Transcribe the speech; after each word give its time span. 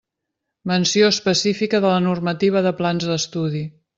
Menció 0.71 1.09
específica 1.15 1.83
de 1.85 1.93
la 1.95 2.01
normativa 2.07 2.65
de 2.69 2.73
plans 2.83 3.09
d'estudi. 3.13 3.65